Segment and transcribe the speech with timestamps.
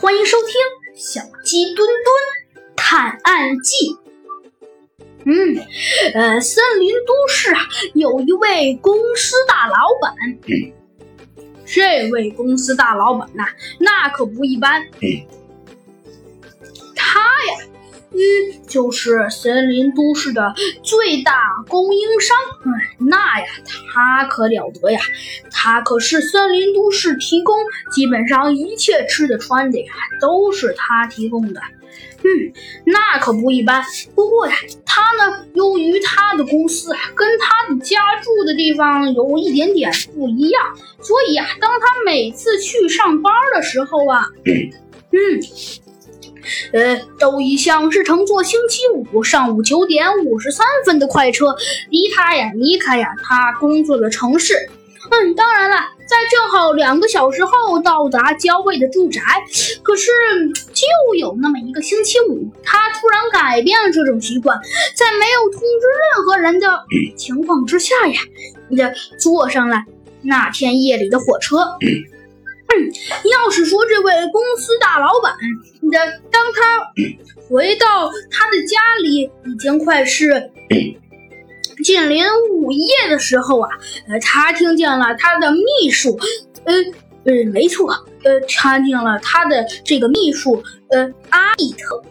[0.00, 0.50] 欢迎收听
[0.94, 3.74] 《小鸡墩墩探案记》。
[5.24, 5.56] 嗯，
[6.14, 7.60] 呃，森林都市啊，
[7.94, 10.14] 有一位公司大老板。
[11.66, 13.44] 这位公司大老板呐，
[13.80, 14.86] 那可不一般。
[16.94, 17.66] 他呀。
[18.12, 18.18] 嗯，
[18.66, 21.34] 就是森林都市的最大
[21.68, 22.36] 供应商。
[22.64, 23.46] 哎，那呀，
[23.92, 25.00] 他可了得呀！
[25.50, 27.54] 他可是森林都市提供
[27.92, 31.60] 基本上一切吃的穿的呀，都是他提供的。
[32.18, 32.52] 嗯，
[32.86, 33.84] 那可不一般。
[34.14, 40.62] 不过呀，他呢，由于他的公司啊，跟他的家住的地方有一点点不一样，
[41.02, 45.85] 所以呀，当他每次去上班的时候啊，嗯。
[46.72, 51.54] 呃，都一向是乘坐星期五上午九点五十三分的快车，
[51.90, 54.54] 离他呀，离开呀，他工作的城市。
[55.08, 59.20] 嗯，当然了，在正好两个小时后到达焦卫的住宅。
[59.84, 60.10] 可是，
[60.72, 64.58] 就有那么一个星期五，他突然改变了这种习惯，
[64.96, 66.84] 在没有通知任何人的
[67.16, 68.20] 情况之下呀，
[68.76, 69.76] 这坐上了
[70.22, 71.58] 那天夜里的火车。
[72.68, 72.92] 嗯，
[73.30, 75.32] 要是说这位公司大老板
[75.90, 76.92] 的，当他
[77.48, 80.50] 回到他的家里，已经快是
[81.84, 83.70] 近临午夜的时候啊，
[84.08, 86.18] 呃，他听见了他的秘书，
[86.64, 86.74] 呃
[87.24, 87.88] 呃，没错，
[88.24, 92.02] 呃，听见了他的这个秘书，呃，阿比特。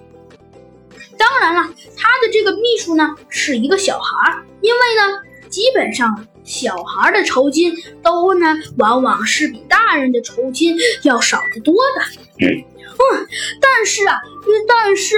[1.17, 6.27] 当然了，他的这个秘书呢是一个小孩，因为呢，基本上。
[6.45, 12.45] 小孩的酬金都呢，往往是比大人的酬金要少得多的。
[12.45, 13.27] 嗯，
[13.59, 14.21] 但是啊，
[14.67, 15.17] 但是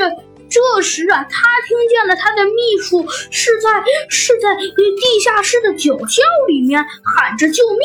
[0.50, 3.70] 这时啊，他听见了他的秘书是在
[4.10, 7.80] 是在地下室的酒窖里面喊着救命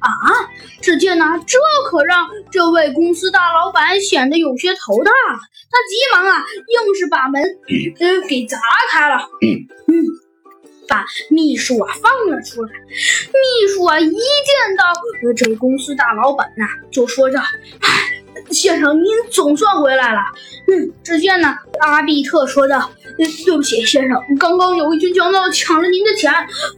[0.00, 0.48] 啊！
[0.80, 1.58] 只见呢，这
[1.90, 5.12] 可让这位公司大老板显得有些头大。
[5.70, 7.42] 他急忙啊，硬是把门
[7.98, 8.58] 呃给砸
[8.90, 9.28] 开了。
[9.42, 10.06] 嗯。
[10.88, 12.70] 把秘书啊放了出来。
[12.88, 14.84] 秘书啊一见到
[15.36, 17.38] 这公司大老板呐，就说着
[18.50, 20.20] ：“先生，您总算回来了。”
[20.68, 26.32] 嗯，只见呢，阿比特说道：“对不起，先生，刚刚有一群强盗抢了您的钱。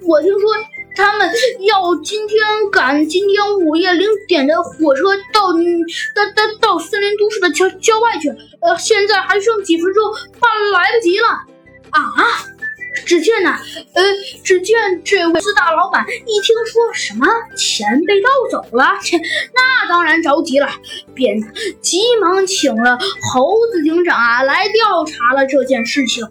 [0.07, 0.51] 我听说
[0.97, 2.39] 他们要今天
[2.73, 8.29] 赶今天午夜零点的火车到到到到森林都市的郊郊外去。
[8.61, 10.05] 呃，现在还剩几分钟，
[10.41, 11.27] 怕来不及了。”
[11.91, 12.07] 啊！
[13.11, 13.51] 只见呢，
[13.95, 14.03] 呃，
[14.45, 17.27] 只见这位四大老板一听说什么
[17.57, 20.69] 钱被盗走了，切，那当然着急了，
[21.13, 21.43] 便
[21.81, 22.97] 急忙请了
[23.33, 26.25] 猴子警长啊来调查了这件事情。